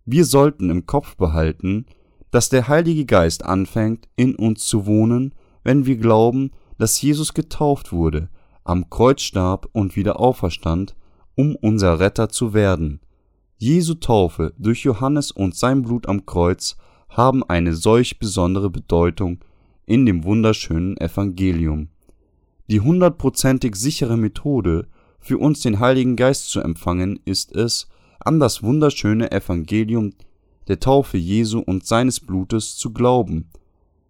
Wir 0.05 0.25
sollten 0.25 0.71
im 0.71 0.87
Kopf 0.87 1.17
behalten, 1.17 1.87
dass 2.31 2.49
der 2.49 2.69
Heilige 2.69 3.05
Geist 3.05 3.45
anfängt, 3.45 4.09
in 4.17 4.35
uns 4.35 4.65
zu 4.65 4.87
wohnen, 4.87 5.35
wenn 5.62 5.87
wir 5.87 5.97
glauben, 5.97 6.51
dass 6.79 7.01
Jesus 7.01 7.35
getauft 7.35 7.93
wurde, 7.93 8.29
am 8.64 8.90
Kreuz 8.90 9.23
starb 9.23 9.69
und 9.73 9.97
wieder 9.97 10.21
auferstand, 10.21 10.95
um 11.35 11.57
unser 11.57 12.00
Retter 12.00 12.28
zu 12.28 12.54
werden. 12.54 13.00
Jesu 13.59 13.95
Taufe 13.95 14.52
durch 14.59 14.85
Johannes 14.85 15.31
und 15.31 15.54
sein 15.57 15.83
Blut 15.83 16.09
am 16.09 16.26
Kreuz 16.26 16.76
haben 17.09 17.45
eine 17.45 17.75
solch 17.75 18.19
besondere 18.19 18.71
Bedeutung 18.71 19.38
in 19.87 20.07
dem 20.07 20.25
wunderschönen 20.25 20.97
Evangelium. 20.97 21.88
Die 22.69 22.81
hundertprozentig 22.81 23.76
sichere 23.76 24.16
Methode, 24.16 24.88
für 25.21 25.38
uns 25.38 25.61
den 25.61 25.78
Heiligen 25.78 26.16
Geist 26.16 26.50
zu 26.50 26.61
empfangen, 26.61 27.21
ist 27.25 27.54
es, 27.54 27.88
an 28.19 28.40
das 28.40 28.62
wunderschöne 28.62 29.31
Evangelium 29.31 30.14
der 30.69 30.81
Taufe 30.81 31.19
Jesu 31.19 31.61
und 31.61 31.87
seines 31.87 32.21
Blutes 32.21 32.76
zu 32.76 32.92
glauben. 32.92 33.50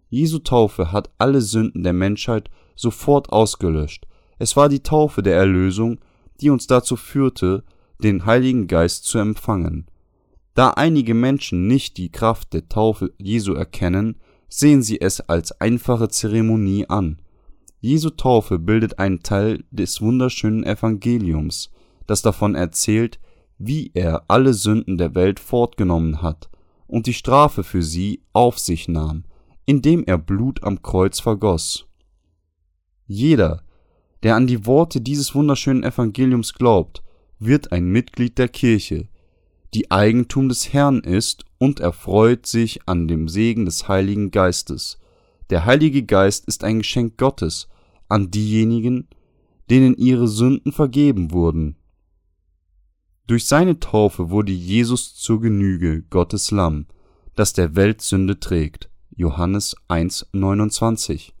Jesu 0.09 0.39
Taufe 0.39 0.91
hat 0.91 1.09
alle 1.17 1.41
Sünden 1.41 1.83
der 1.83 1.93
Menschheit 1.93 2.49
sofort 2.75 3.31
ausgelöscht. 3.31 4.07
Es 4.39 4.55
war 4.55 4.69
die 4.69 4.81
Taufe 4.81 5.23
der 5.23 5.35
Erlösung, 5.35 5.99
die 6.41 6.49
uns 6.49 6.67
dazu 6.67 6.95
führte, 6.95 7.63
den 7.99 8.25
Heiligen 8.25 8.67
Geist 8.67 9.05
zu 9.05 9.17
empfangen. 9.17 9.87
Da 10.53 10.71
einige 10.71 11.13
Menschen 11.13 11.67
nicht 11.67 11.97
die 11.97 12.11
Kraft 12.11 12.53
der 12.53 12.69
Taufe 12.69 13.13
Jesu 13.17 13.53
erkennen, 13.53 14.17
sehen 14.49 14.83
sie 14.83 15.01
es 15.01 15.19
als 15.21 15.59
einfache 15.61 16.09
Zeremonie 16.09 16.87
an. 16.87 17.19
Jesu 17.79 18.11
Taufe 18.11 18.59
bildet 18.59 18.99
einen 18.99 19.23
Teil 19.23 19.63
des 19.71 19.99
wunderschönen 20.01 20.63
Evangeliums, 20.63 21.71
das 22.05 22.21
davon 22.21 22.55
erzählt, 22.55 23.19
wie 23.57 23.91
er 23.93 24.25
alle 24.27 24.53
Sünden 24.53 24.97
der 24.97 25.15
Welt 25.15 25.39
fortgenommen 25.39 26.21
hat 26.21 26.49
und 26.87 27.07
die 27.07 27.13
Strafe 27.13 27.63
für 27.63 27.81
sie 27.81 28.21
auf 28.33 28.59
sich 28.59 28.87
nahm, 28.87 29.23
indem 29.65 30.03
er 30.05 30.17
Blut 30.17 30.63
am 30.63 30.81
Kreuz 30.81 31.19
vergoss. 31.19 31.87
Jeder, 33.07 33.63
der 34.23 34.35
an 34.35 34.47
die 34.47 34.65
Worte 34.65 35.01
dieses 35.01 35.35
wunderschönen 35.35 35.83
Evangeliums 35.83 36.53
glaubt, 36.53 37.03
wird 37.39 37.71
ein 37.71 37.85
Mitglied 37.87 38.37
der 38.37 38.47
Kirche, 38.47 39.09
die 39.73 39.91
Eigentum 39.91 40.49
des 40.49 40.71
Herrn 40.71 41.01
ist 41.01 41.45
und 41.57 41.79
erfreut 41.79 42.45
sich 42.45 42.87
an 42.87 43.07
dem 43.07 43.27
Segen 43.27 43.65
des 43.65 43.87
Heiligen 43.87 44.31
Geistes. 44.31 44.99
Der 45.49 45.65
Heilige 45.65 46.03
Geist 46.03 46.45
ist 46.45 46.63
ein 46.63 46.79
Geschenk 46.79 47.17
Gottes, 47.17 47.67
an 48.07 48.31
diejenigen, 48.31 49.07
denen 49.69 49.95
ihre 49.95 50.27
Sünden 50.27 50.71
vergeben 50.71 51.31
wurden. 51.31 51.75
Durch 53.27 53.45
seine 53.45 53.79
Taufe 53.79 54.29
wurde 54.29 54.51
Jesus 54.51 55.15
zur 55.15 55.41
Genüge 55.41 56.03
Gottes 56.03 56.51
Lamm, 56.51 56.85
das 57.35 57.53
der 57.53 57.75
Welt 57.75 58.01
Sünde 58.01 58.39
trägt. 58.39 58.89
Johannes 59.15 59.75
1,29. 59.89 61.31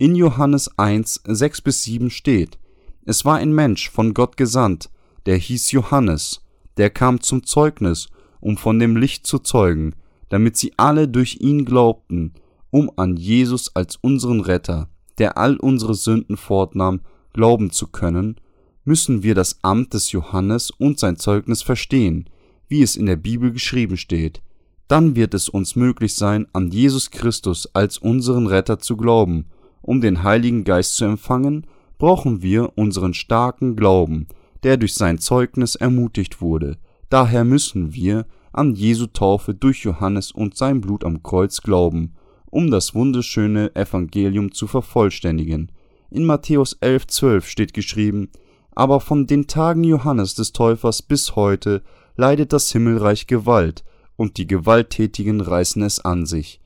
In 0.00 0.14
Johannes 0.14 0.70
1, 0.78 1.22
6 1.26 1.60
bis 1.62 1.82
7 1.82 2.10
steht, 2.10 2.56
es 3.04 3.24
war 3.24 3.38
ein 3.38 3.52
Mensch 3.52 3.90
von 3.90 4.14
Gott 4.14 4.36
gesandt, 4.36 4.90
der 5.26 5.36
hieß 5.36 5.72
Johannes, 5.72 6.40
der 6.76 6.88
kam 6.88 7.20
zum 7.20 7.42
Zeugnis, 7.42 8.06
um 8.40 8.56
von 8.56 8.78
dem 8.78 8.96
Licht 8.96 9.26
zu 9.26 9.40
zeugen, 9.40 9.96
damit 10.28 10.56
sie 10.56 10.72
alle 10.76 11.08
durch 11.08 11.40
ihn 11.40 11.64
glaubten, 11.64 12.34
um 12.70 12.92
an 12.94 13.16
Jesus 13.16 13.74
als 13.74 13.96
unseren 13.96 14.40
Retter, 14.40 14.88
der 15.18 15.36
all 15.36 15.56
unsere 15.56 15.94
Sünden 15.94 16.36
fortnahm, 16.36 17.00
glauben 17.32 17.72
zu 17.72 17.88
können, 17.88 18.36
müssen 18.84 19.24
wir 19.24 19.34
das 19.34 19.58
Amt 19.62 19.94
des 19.94 20.12
Johannes 20.12 20.70
und 20.70 21.00
sein 21.00 21.16
Zeugnis 21.16 21.62
verstehen, 21.62 22.30
wie 22.68 22.82
es 22.82 22.94
in 22.94 23.06
der 23.06 23.16
Bibel 23.16 23.50
geschrieben 23.50 23.96
steht. 23.96 24.42
Dann 24.86 25.16
wird 25.16 25.34
es 25.34 25.48
uns 25.48 25.74
möglich 25.74 26.14
sein, 26.14 26.46
an 26.52 26.70
Jesus 26.70 27.10
Christus 27.10 27.68
als 27.74 27.98
unseren 27.98 28.46
Retter 28.46 28.78
zu 28.78 28.96
glauben. 28.96 29.46
Um 29.82 30.00
den 30.00 30.22
Heiligen 30.22 30.64
Geist 30.64 30.96
zu 30.96 31.04
empfangen, 31.04 31.66
brauchen 31.98 32.42
wir 32.42 32.76
unseren 32.76 33.14
starken 33.14 33.76
Glauben, 33.76 34.28
der 34.62 34.76
durch 34.76 34.94
sein 34.94 35.18
Zeugnis 35.18 35.74
ermutigt 35.74 36.40
wurde. 36.40 36.78
Daher 37.08 37.44
müssen 37.44 37.94
wir 37.94 38.26
an 38.52 38.74
Jesu 38.74 39.06
Taufe 39.06 39.54
durch 39.54 39.84
Johannes 39.84 40.32
und 40.32 40.56
sein 40.56 40.80
Blut 40.80 41.04
am 41.04 41.22
Kreuz 41.22 41.60
glauben 41.60 42.14
um 42.50 42.70
das 42.70 42.94
wunderschöne 42.94 43.74
Evangelium 43.74 44.52
zu 44.52 44.66
vervollständigen. 44.66 45.70
In 46.10 46.24
Matthäus 46.24 46.78
11,12 46.80 47.42
steht 47.42 47.74
geschrieben, 47.74 48.30
aber 48.74 49.00
von 49.00 49.26
den 49.26 49.46
Tagen 49.46 49.84
Johannes 49.84 50.34
des 50.34 50.52
Täufers 50.52 51.02
bis 51.02 51.36
heute 51.36 51.82
leidet 52.16 52.52
das 52.52 52.70
Himmelreich 52.72 53.26
Gewalt, 53.26 53.84
und 54.16 54.36
die 54.36 54.46
Gewalttätigen 54.46 55.40
reißen 55.40 55.82
es 55.82 56.00
an 56.00 56.26
sich. 56.26 56.60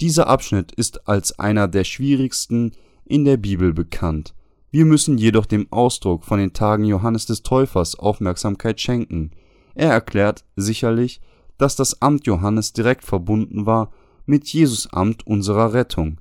Dieser 0.00 0.26
Abschnitt 0.26 0.72
ist 0.72 1.08
als 1.08 1.38
einer 1.38 1.68
der 1.68 1.84
schwierigsten 1.84 2.72
in 3.04 3.24
der 3.24 3.38
Bibel 3.38 3.72
bekannt. 3.72 4.34
Wir 4.70 4.84
müssen 4.84 5.16
jedoch 5.16 5.46
dem 5.46 5.72
Ausdruck 5.72 6.24
von 6.24 6.38
den 6.38 6.52
Tagen 6.52 6.84
Johannes 6.84 7.24
des 7.24 7.42
Täufers 7.42 7.98
Aufmerksamkeit 7.98 8.80
schenken. 8.80 9.30
Er 9.74 9.90
erklärt 9.90 10.44
sicherlich, 10.56 11.20
dass 11.56 11.76
das 11.76 12.02
Amt 12.02 12.26
Johannes 12.26 12.74
direkt 12.74 13.04
verbunden 13.04 13.64
war 13.64 13.90
mit 14.26 14.46
Jesus 14.48 14.92
Amt 14.92 15.26
unserer 15.26 15.72
Rettung. 15.72 16.20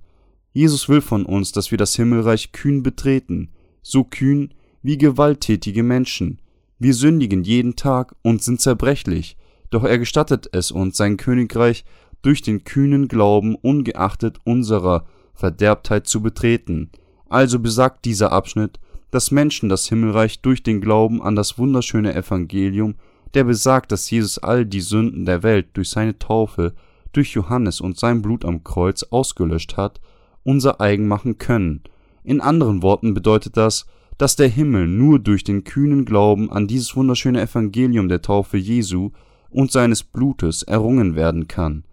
Jesus 0.54 0.88
will 0.88 1.02
von 1.02 1.26
uns, 1.26 1.52
dass 1.52 1.72
wir 1.72 1.78
das 1.78 1.96
Himmelreich 1.96 2.54
kühn 2.54 2.82
betreten, 2.82 3.50
so 3.82 4.06
kühn 4.06 4.54
wie 4.82 4.98
gewalttätige 4.98 5.84
Menschen. 5.84 6.40
Wir 6.80 6.94
sündigen 6.94 7.44
jeden 7.44 7.76
Tag 7.76 8.16
und 8.22 8.42
sind 8.42 8.62
zerbrechlich, 8.62 9.36
doch 9.70 9.84
er 9.84 9.98
gestattet 9.98 10.48
es 10.54 10.72
uns, 10.72 10.96
sein 10.96 11.18
Königreich 11.18 11.84
durch 12.26 12.42
den 12.42 12.64
kühnen 12.64 13.08
Glauben 13.08 13.56
ungeachtet 13.56 14.40
unserer 14.44 15.06
Verderbtheit 15.34 16.08
zu 16.08 16.22
betreten. 16.22 16.90
Also 17.30 17.60
besagt 17.60 18.06
dieser 18.06 18.32
Abschnitt, 18.32 18.80
dass 19.12 19.32
Menschen 19.32 19.70
das 19.70 19.88
Himmelreich 19.88 20.42
durch 20.42 20.64
den 20.64 20.82
Glauben 20.82 21.22
an 21.22 21.36
das 21.36 21.58
wunderschöne 21.58 22.16
Evangelium, 22.16 22.96
der 23.34 23.44
besagt, 23.44 23.92
dass 23.92 24.10
Jesus 24.10 24.40
all 24.40 24.66
die 24.66 24.82
Sünden 24.82 25.26
der 25.26 25.44
Welt 25.44 25.68
durch 25.74 25.90
seine 25.90 26.18
Taufe, 26.18 26.74
durch 27.14 27.34
Johannes 27.34 27.80
und 27.80 28.00
sein 28.00 28.22
Blut 28.22 28.44
am 28.44 28.64
Kreuz 28.64 29.04
ausgelöscht 29.04 29.78
hat, 29.78 30.02
unser 30.44 30.82
eigen 30.82 31.08
machen 31.08 31.38
können. 31.38 31.82
In 32.24 32.42
anderen 32.42 32.82
Worten 32.82 33.14
bedeutet 33.14 33.56
das, 33.56 33.86
dass 34.18 34.36
der 34.36 34.48
Himmel 34.48 34.88
nur 34.88 35.20
durch 35.20 35.44
den 35.44 35.64
kühnen 35.64 36.06
Glauben 36.06 36.52
an 36.52 36.68
dieses 36.68 36.96
wunderschöne 36.96 37.42
Evangelium 37.42 38.08
der 38.08 38.22
Taufe 38.22 38.58
Jesu 38.58 39.12
und 39.50 39.72
seines 39.72 40.04
Blutes 40.04 40.64
errungen 40.64 41.16
werden 41.16 41.48
kann. 41.48 41.84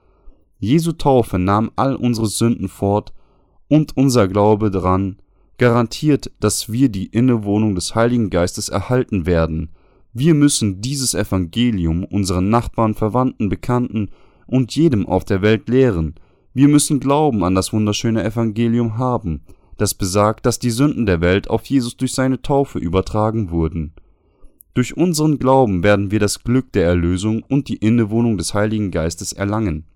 Jesu 0.63 0.93
Taufe 0.93 1.41
nahm 1.41 1.73
all 1.75 1.97
unsere 1.97 2.29
Sünden 2.29 2.69
fort 2.69 3.13
und 3.67 3.97
unser 3.97 4.29
Glaube 4.29 4.71
daran 4.71 5.17
garantiert, 5.59 6.31
dass 6.39 6.71
wir 6.71 6.89
die 6.89 7.07
Innewohnung 7.07 7.75
des 7.75 7.97
Heiligen 7.97 8.31
Geistes 8.31 8.69
erhalten 8.69 9.27
werden. 9.27 9.71
Wir 10.13 10.35
müssen 10.35 10.81
dieses 10.81 11.15
Evangelium 11.15 12.05
unseren 12.05 12.49
Nachbarn, 12.49 12.95
Verwandten, 12.95 13.49
Bekannten 13.49 14.11
und 14.47 14.77
jedem 14.77 15.05
auf 15.05 15.25
der 15.25 15.43
Welt 15.43 15.69
lehren. 15.69 16.15
Wir 16.55 16.69
müssen 16.69 17.01
Glauben 17.01 17.43
an 17.43 17.57
das 17.57 17.73
wunderschöne 17.73 18.23
Evangelium 18.23 18.99
haben, 18.99 19.41
das 19.79 19.95
besagt, 19.95 20.47
dass 20.47 20.61
die 20.61 20.71
Sünden 20.71 21.07
der 21.07 21.21
Welt 21.21 21.51
auf 21.51 21.67
Jesus 21.67 21.97
durch 21.97 22.15
seine 22.15 22.41
Taufe 22.41 22.79
übertragen 22.79 23.51
wurden. 23.51 23.95
Durch 24.75 24.97
unseren 24.97 25.41
Glauben 25.41 25.83
werden 25.83 26.13
wir 26.13 26.21
das 26.21 26.45
Glück 26.45 26.73
der 26.73 26.85
Erlösung 26.85 27.43
und 27.43 27.67
die 27.69 27.79
Innewohnung 27.79 28.39
des 28.39 28.55
Heiligen 28.55 28.93
Geistes 28.93 29.33
erlangen. 29.33 29.87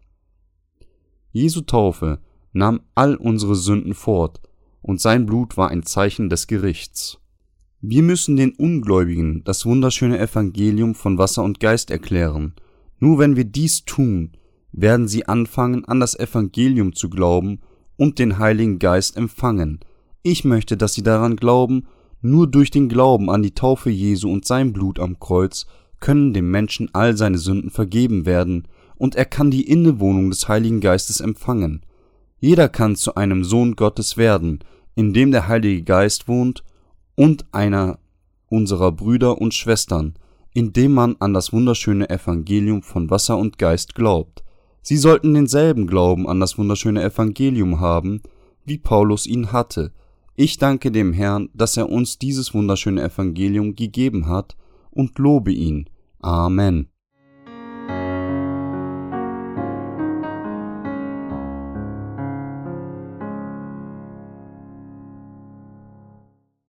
Jesu 1.36 1.60
Taufe 1.60 2.18
nahm 2.54 2.80
all 2.94 3.14
unsere 3.14 3.56
Sünden 3.56 3.92
fort, 3.92 4.40
und 4.80 5.02
sein 5.02 5.26
Blut 5.26 5.58
war 5.58 5.68
ein 5.68 5.82
Zeichen 5.82 6.30
des 6.30 6.46
Gerichts. 6.46 7.18
Wir 7.82 8.02
müssen 8.02 8.36
den 8.36 8.54
Ungläubigen 8.54 9.44
das 9.44 9.66
wunderschöne 9.66 10.18
Evangelium 10.18 10.94
von 10.94 11.18
Wasser 11.18 11.44
und 11.44 11.60
Geist 11.60 11.90
erklären. 11.90 12.54
Nur 13.00 13.18
wenn 13.18 13.36
wir 13.36 13.44
dies 13.44 13.84
tun, 13.84 14.32
werden 14.72 15.08
sie 15.08 15.28
anfangen, 15.28 15.84
an 15.84 16.00
das 16.00 16.18
Evangelium 16.18 16.94
zu 16.94 17.10
glauben 17.10 17.60
und 17.98 18.18
den 18.18 18.38
Heiligen 18.38 18.78
Geist 18.78 19.18
empfangen. 19.18 19.80
Ich 20.22 20.42
möchte, 20.46 20.78
dass 20.78 20.94
sie 20.94 21.02
daran 21.02 21.36
glauben, 21.36 21.86
nur 22.22 22.50
durch 22.50 22.70
den 22.70 22.88
Glauben 22.88 23.28
an 23.28 23.42
die 23.42 23.54
Taufe 23.54 23.90
Jesu 23.90 24.32
und 24.32 24.46
sein 24.46 24.72
Blut 24.72 24.98
am 24.98 25.20
Kreuz 25.20 25.66
können 26.00 26.32
dem 26.32 26.50
Menschen 26.50 26.88
all 26.94 27.14
seine 27.14 27.36
Sünden 27.36 27.68
vergeben 27.68 28.24
werden, 28.24 28.68
und 28.96 29.14
er 29.14 29.24
kann 29.24 29.50
die 29.50 29.68
Innewohnung 29.68 30.30
des 30.30 30.48
Heiligen 30.48 30.80
Geistes 30.80 31.20
empfangen. 31.20 31.84
Jeder 32.38 32.68
kann 32.68 32.96
zu 32.96 33.14
einem 33.14 33.44
Sohn 33.44 33.76
Gottes 33.76 34.16
werden, 34.16 34.60
in 34.94 35.12
dem 35.12 35.30
der 35.30 35.48
Heilige 35.48 35.82
Geist 35.82 36.28
wohnt, 36.28 36.64
und 37.14 37.46
einer 37.52 37.98
unserer 38.48 38.92
Brüder 38.92 39.40
und 39.40 39.54
Schwestern, 39.54 40.14
indem 40.54 40.92
man 40.94 41.16
an 41.18 41.34
das 41.34 41.52
wunderschöne 41.52 42.08
Evangelium 42.08 42.82
von 42.82 43.10
Wasser 43.10 43.36
und 43.36 43.58
Geist 43.58 43.94
glaubt. 43.94 44.44
Sie 44.82 44.96
sollten 44.96 45.34
denselben 45.34 45.86
Glauben 45.86 46.28
an 46.28 46.40
das 46.40 46.56
wunderschöne 46.58 47.02
Evangelium 47.02 47.80
haben, 47.80 48.22
wie 48.64 48.78
Paulus 48.78 49.26
ihn 49.26 49.52
hatte. 49.52 49.92
Ich 50.34 50.58
danke 50.58 50.92
dem 50.92 51.12
Herrn, 51.12 51.48
dass 51.54 51.76
er 51.76 51.88
uns 51.88 52.18
dieses 52.18 52.54
wunderschöne 52.54 53.02
Evangelium 53.02 53.74
gegeben 53.74 54.28
hat, 54.28 54.56
und 54.90 55.18
lobe 55.18 55.52
ihn. 55.52 55.90
Amen. 56.20 56.88